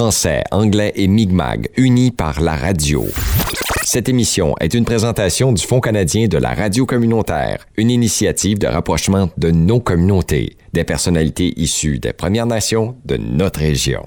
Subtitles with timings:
[0.00, 3.04] Français, anglais et Mi'kmaq, unis par la radio.
[3.84, 8.66] Cette émission est une présentation du Fonds canadien de la radio communautaire, une initiative de
[8.66, 14.06] rapprochement de nos communautés, des personnalités issues des Premières Nations de notre région.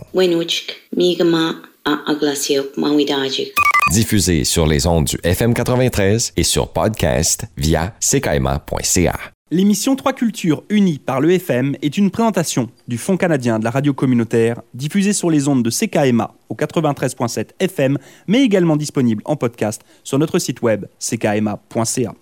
[3.91, 9.33] Diffusée sur les ondes du FM 93 et sur podcast via ckaima.ca.
[9.54, 13.69] L'émission Trois Cultures unies par le FM est une présentation du Fonds canadien de la
[13.69, 19.36] radio communautaire, diffusée sur les ondes de CKMA au 93.7 FM, mais également disponible en
[19.36, 22.16] podcast sur notre site web ckma.ca.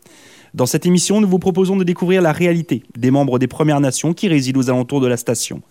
[0.54, 4.14] Dans cette émission, nous vous proposons de découvrir la réalité des membres des Premières Nations
[4.14, 5.62] qui résident aux alentours de la station.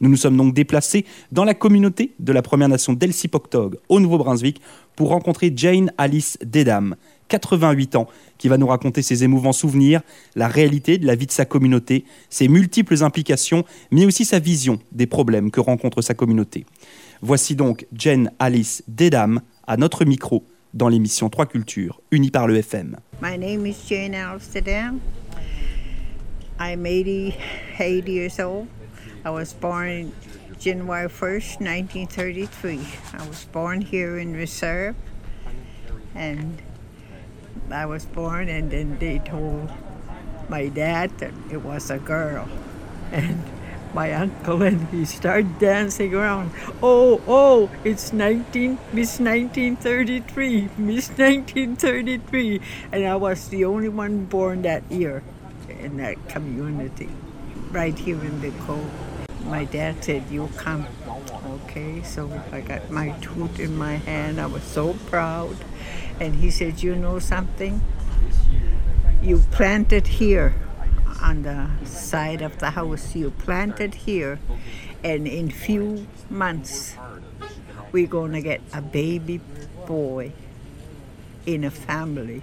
[0.00, 4.60] Nous nous sommes donc déplacés dans la communauté de la Première Nation d'Elsipogtog, au Nouveau-Brunswick,
[4.96, 6.96] pour rencontrer Jane Alice Dedam,
[7.28, 8.06] 88 ans,
[8.38, 10.02] qui va nous raconter ses émouvants souvenirs,
[10.34, 14.78] la réalité de la vie de sa communauté, ses multiples implications, mais aussi sa vision
[14.92, 16.66] des problèmes que rencontre sa communauté.
[17.22, 22.56] Voici donc Jane Alice Dedam à notre micro dans l'émission Trois Cultures, unie par le
[22.56, 22.96] FM.
[23.22, 24.98] My name is Jane Alice Dedam.
[26.60, 27.34] I'm 80,
[27.78, 28.66] 80 years old.
[29.24, 30.12] I was born
[30.60, 32.80] January 1st, 1933.
[33.18, 34.94] I was born here in Reserve
[36.14, 36.60] and
[37.70, 39.70] I was born, and then they told
[40.48, 42.48] my dad that it was a girl.
[43.12, 43.42] And
[43.94, 46.50] my uncle and he started dancing around.
[46.82, 52.60] Oh, oh, it's 19, Miss 1933, Miss 1933.
[52.92, 55.22] And I was the only one born that year
[55.68, 57.08] in that community,
[57.70, 58.90] right here in the cove.
[59.46, 60.86] My dad said, You come.
[61.46, 64.40] Okay, so I got my tooth in my hand.
[64.40, 65.56] I was so proud.
[66.20, 67.80] And he said, You know something?
[69.22, 70.54] You planted here
[71.22, 73.16] on the side of the house.
[73.16, 74.38] You planted here,
[75.02, 76.96] and in few months,
[77.92, 79.40] we're going to get a baby
[79.86, 80.32] boy
[81.46, 82.42] in a family.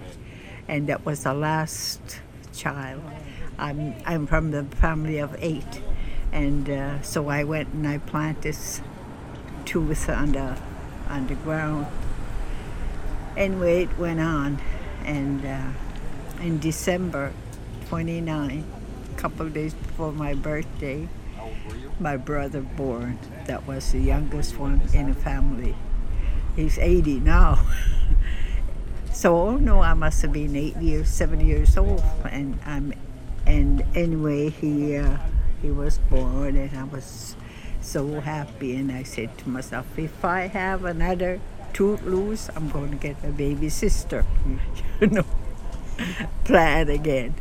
[0.68, 2.20] And that was the last
[2.52, 3.02] child.
[3.58, 5.80] I'm, I'm from the family of eight.
[6.32, 8.56] And uh, so I went and I planted
[9.64, 10.56] two tooth on the,
[11.08, 11.86] on the ground
[13.36, 14.60] anyway, it went on,
[15.04, 17.32] and uh, in December
[17.88, 18.64] 29,
[19.12, 21.08] a couple of days before my birthday,
[22.00, 23.18] my brother born.
[23.46, 25.74] That was the youngest one in the family.
[26.56, 27.64] He's 80 now.
[29.12, 32.92] so oh no, I must have been eight years, seven years old, and I'm,
[33.46, 35.18] and anyway, he uh,
[35.60, 37.36] he was born, and I was
[37.80, 38.74] so happy.
[38.74, 41.40] And I said to myself, if I have another
[41.72, 44.24] tooth loose, I'm going to get a baby sister.
[45.00, 45.24] you know,
[46.44, 47.34] plan again.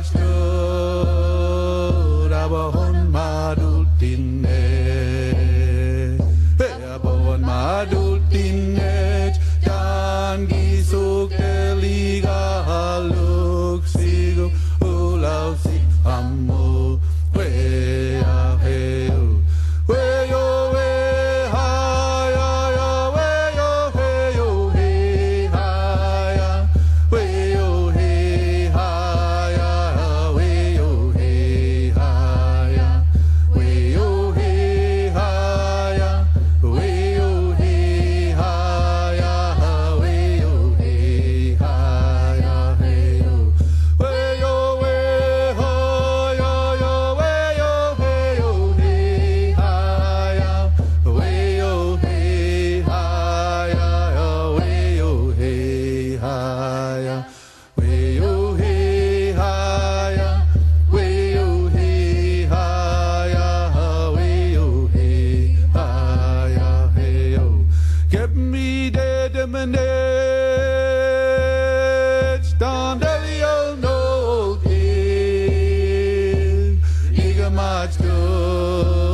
[0.00, 0.39] Nigga much
[77.60, 79.09] much good.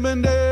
[0.00, 0.49] Lemonade.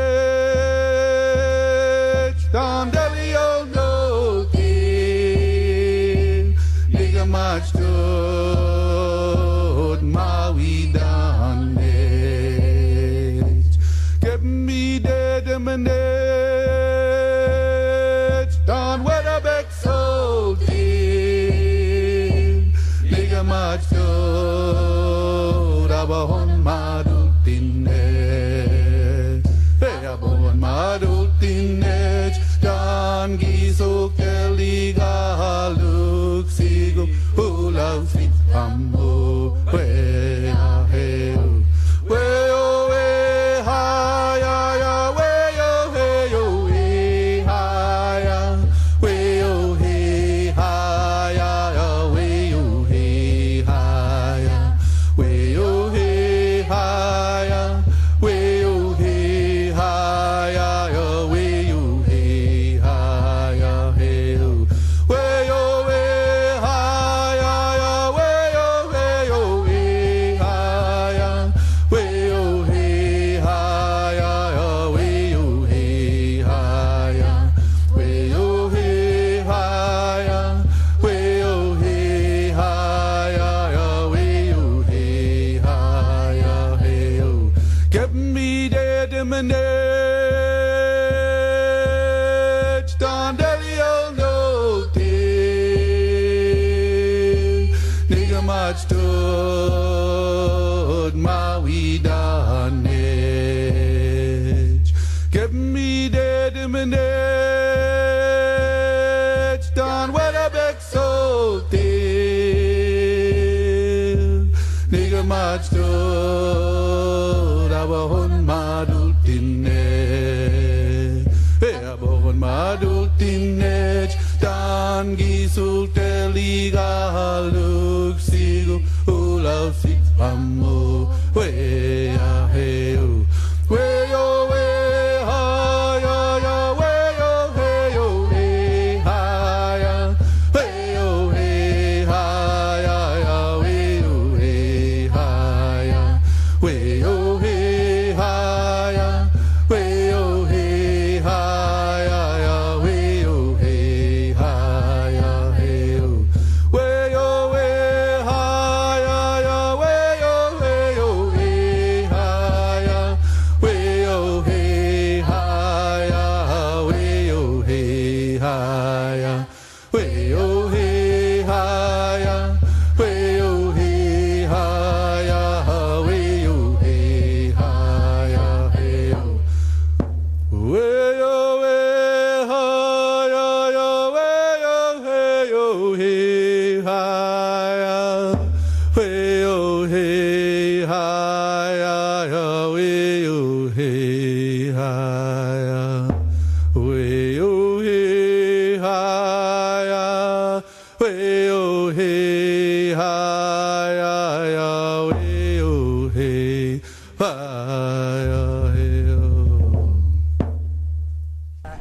[124.39, 130.79] Dann gisul te liga luk sigu ulau sit pamo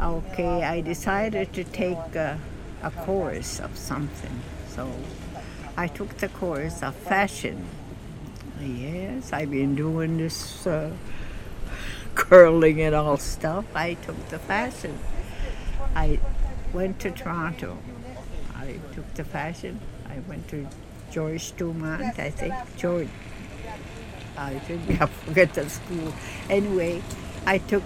[0.01, 2.39] Okay, I decided to take a,
[2.83, 4.41] a course of something.
[4.69, 4.89] So
[5.77, 7.67] I took the course of fashion.
[8.61, 10.93] Yes, I've been doing this uh,
[12.15, 13.65] curling and all stuff.
[13.75, 14.99] I took the fashion.
[15.95, 16.21] I
[16.73, 17.79] went to Toronto.
[18.55, 19.81] I took the fashion.
[20.09, 20.67] I went to
[21.11, 22.55] George Dumont, I think.
[22.77, 23.09] George.
[24.37, 26.13] I think I forget the school.
[26.49, 27.03] Anyway,
[27.47, 27.83] I took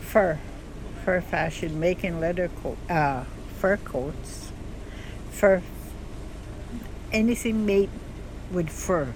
[0.00, 0.38] fur,
[1.04, 3.24] fur fashion, making leather coat, uh,
[3.58, 4.52] fur coats,
[5.30, 5.62] fur,
[7.12, 7.90] anything made
[8.52, 9.12] with fur,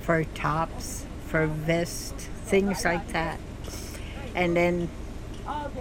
[0.00, 3.40] fur tops, fur vest, things like that.
[4.34, 4.88] And then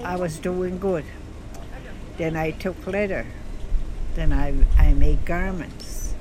[0.03, 1.06] I was doing good.
[2.18, 3.27] Then I took leather
[4.15, 6.13] then I, I made garments.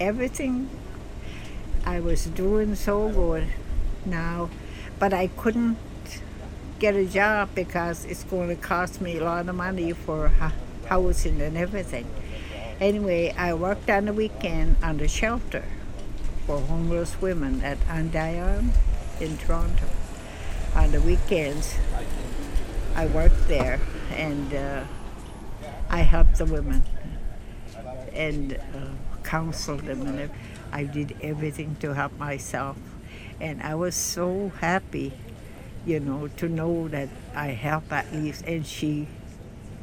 [0.00, 0.68] Everything
[1.84, 3.48] I was doing so good
[4.04, 4.50] now,
[4.98, 5.78] but I couldn't
[6.78, 10.28] get a job because it's going to cost me a lot of money for
[10.86, 12.06] housing and everything.
[12.80, 15.64] Anyway, I worked on the weekend on the shelter
[16.46, 18.70] for homeless women at Anduhyaun
[19.20, 19.86] in Toronto.
[20.74, 21.76] On the weekends,
[22.94, 23.80] I worked there
[24.14, 24.84] and uh,
[25.90, 26.84] I helped the women
[28.18, 30.30] and uh, counseled them and
[30.70, 32.76] I did everything to help myself.
[33.40, 35.14] And I was so happy
[35.88, 39.08] you know, to know that I helped at least, and she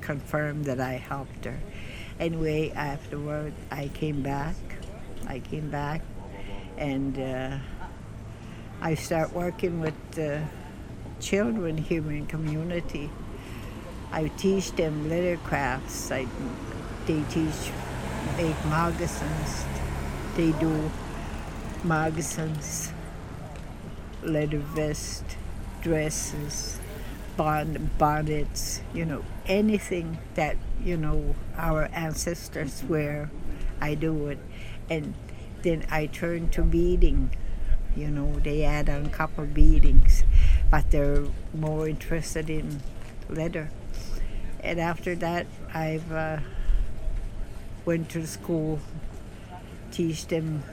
[0.01, 1.57] confirmed that I helped her.
[2.19, 4.55] Anyway, afterward, I came back.
[5.27, 6.01] I came back,
[6.77, 7.57] and uh,
[8.81, 10.43] I start working with the
[11.19, 13.09] children here in community.
[14.11, 16.11] I teach them leather crafts.
[16.11, 16.27] I,
[17.07, 17.71] they teach
[18.37, 19.65] make moccasins.
[20.35, 20.91] They do
[21.83, 22.91] moccasins,
[24.23, 25.37] leather vest
[25.81, 26.79] dresses,
[27.37, 33.29] bonnets, you know, anything that, you know, our ancestors wear,
[33.79, 34.39] I do it.
[34.89, 35.13] And
[35.61, 37.29] then I turn to beading.
[37.95, 40.23] You know, they add on a couple beadings,
[40.69, 42.81] but they're more interested in
[43.29, 43.69] leather.
[44.61, 46.39] And after that, I've uh,
[47.85, 48.79] went to school,
[49.91, 50.63] teach them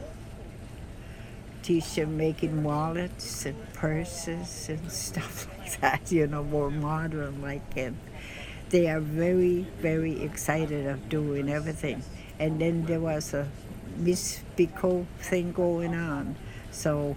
[1.62, 7.62] teach them making wallets and purses and stuff like that, you know, more modern like
[7.76, 7.96] and
[8.70, 12.02] they are very, very excited of doing everything.
[12.38, 13.46] And then there was a
[13.98, 16.36] Miss Big Cove thing going on.
[16.70, 17.16] So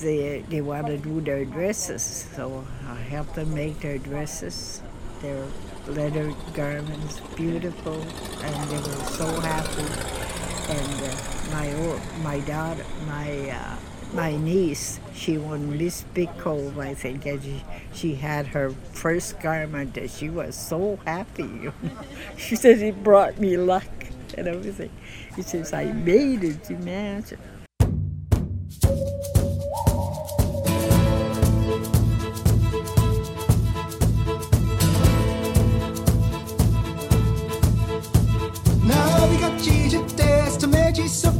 [0.00, 2.02] they they want to do their dresses.
[2.34, 4.82] So I helped them make their dresses,
[5.22, 5.46] their
[5.86, 7.94] leather garments, beautiful,
[8.42, 10.22] and they were so happy
[10.68, 11.16] and uh,
[11.50, 13.76] my my daughter, my uh,
[14.14, 17.64] my niece, she won Miss Big Cove, I think, and she,
[17.94, 21.70] she had her first garment, and she was so happy.
[22.36, 23.88] she said it brought me luck
[24.36, 24.90] and everything.
[25.34, 26.70] She says I made it.
[26.70, 27.38] Imagine.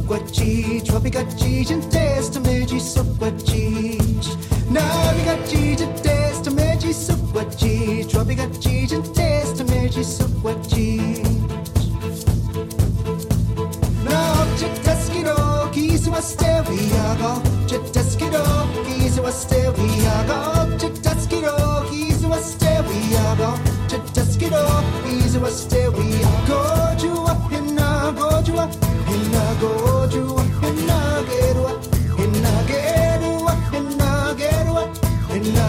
[0.09, 4.37] Naviga Gigi testa meji sopwa Gigi
[4.69, 10.32] Naviga Gigi testa meji sopwa Gigi Naviga Gigi testa meji sopwa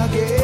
[0.05, 0.44] again.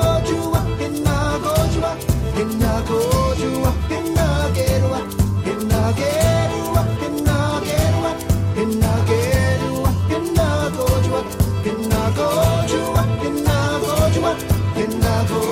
[14.21, 14.37] what
[14.75, 15.50] I never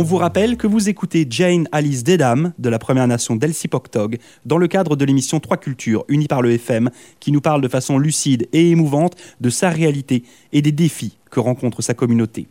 [0.00, 4.16] On vous rappelle que vous écoutez Jane Alice Dedam de la Première Nation d'Elsipogtog
[4.46, 6.88] dans le cadre de l'émission Trois Cultures, unie par le FM,
[7.18, 10.22] qui nous parle de façon lucide et émouvante de sa réalité
[10.54, 12.46] et des défis que rencontre sa communauté.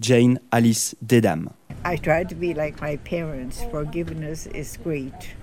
[0.00, 1.48] Jane Alice Dedam.
[1.84, 3.66] I try to be like my parents.
[3.72, 5.34] Forgiveness is great,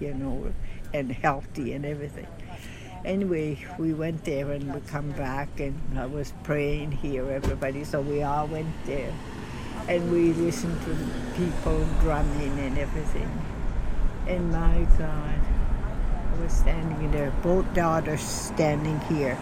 [0.00, 0.46] you know,
[0.92, 2.26] and healthy and everything.
[3.04, 8.00] Anyway, we went there and we come back, and I was praying here, everybody, so
[8.00, 9.12] we all went there.
[9.88, 10.96] And we listened to
[11.34, 13.30] people drumming and everything.
[14.26, 15.40] And my God,
[16.30, 19.38] I was standing there, both daughters standing here.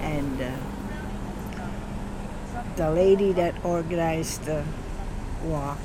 [0.00, 0.50] And uh,
[2.76, 4.64] the lady that organized the
[5.44, 5.78] walk,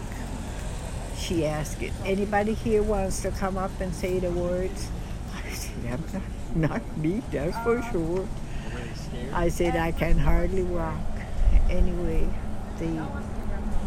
[1.17, 4.89] she asked, anybody here wants to come up and say the words?
[5.45, 6.03] I said, I'm
[6.55, 8.25] not, not me, that's for sure.
[9.33, 10.95] I said, I can hardly walk.
[11.69, 12.27] Anyway,
[12.79, 12.99] they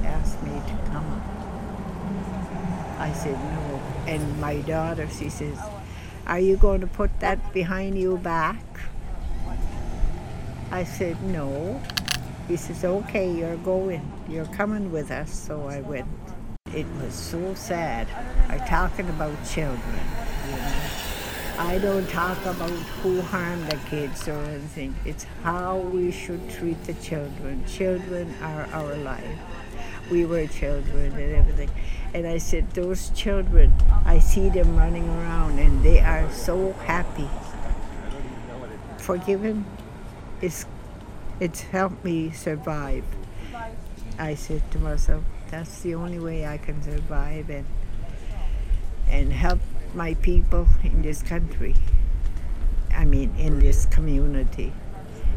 [0.05, 3.01] asked me to come up.
[3.01, 3.81] I said, no.
[4.07, 5.59] And my daughter, she says,
[6.27, 8.65] are you going to put that behind you back?
[10.71, 11.81] I said, no.
[12.49, 14.11] He says, okay, you're going.
[14.29, 15.33] You're coming with us.
[15.33, 16.07] So I went.
[16.75, 18.09] It was so sad.
[18.49, 20.01] I'm talking about children.
[20.49, 20.73] You know?
[21.59, 24.95] I don't talk about who harmed the kids or anything.
[25.05, 27.65] It's how we should treat the children.
[27.67, 29.39] Children are our life.
[30.11, 31.71] We were children and everything.
[32.15, 33.73] And I said, those children,
[34.05, 37.29] I see them running around and they are so happy.
[38.99, 39.65] Forgiven
[40.41, 40.67] is
[41.41, 43.05] it's helped me survive.
[44.19, 47.67] I said to myself, that's the only way I can survive and
[49.09, 49.61] and help
[49.95, 51.75] my people in this country.
[52.95, 54.73] I mean, in this community.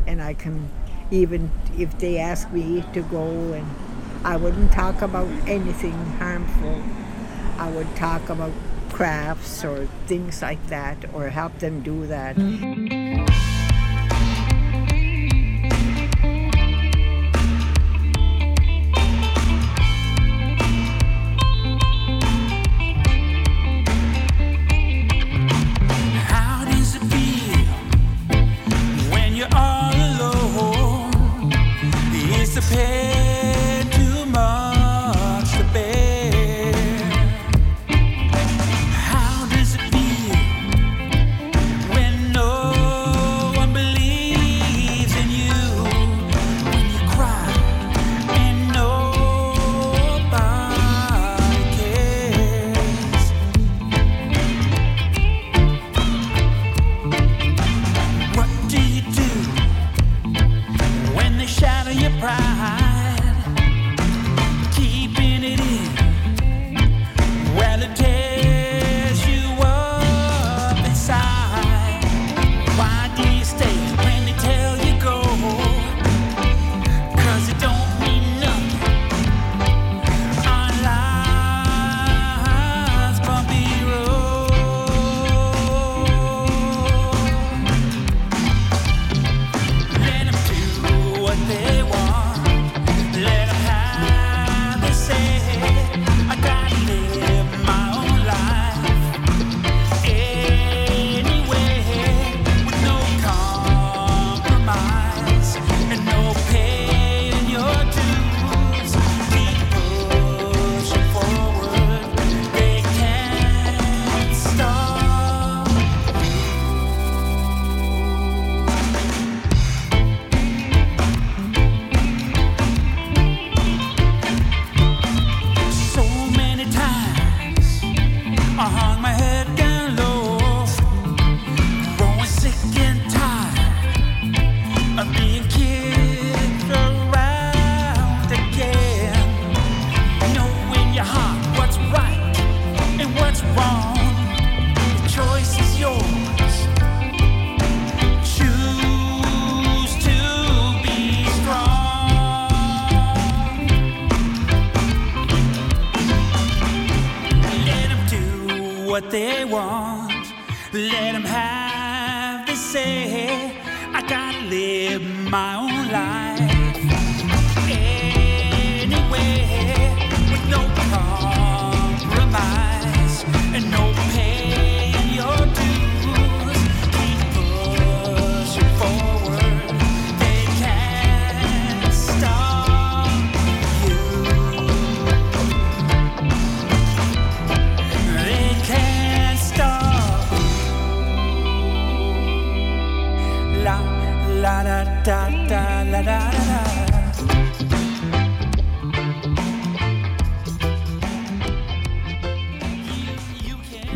[0.08, 0.70] And I can
[1.12, 3.66] even if they ask me to go and
[4.26, 6.82] I wouldn't talk about anything harmful.
[7.60, 8.52] I would talk about
[8.90, 12.36] crafts or things like that or help them do that.
[12.36, 13.05] How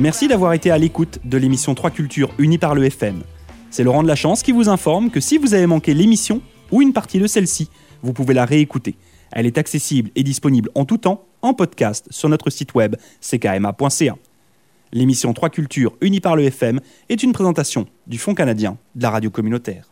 [0.09, 3.21] Merci d'avoir été à l'écoute de l'émission 3 Cultures unie par le FM.
[3.69, 6.41] C'est Laurent de la Chance qui vous informe que si vous avez manqué l'émission
[6.71, 7.69] ou une partie de celle-ci,
[8.01, 8.95] vous pouvez la réécouter.
[9.31, 14.15] Elle est accessible et disponible en tout temps en podcast sur notre site web ckma.ca.
[14.93, 19.11] L'émission 3 Cultures unie par le FM est une présentation du Fonds canadien de la
[19.11, 19.91] radio communautaire.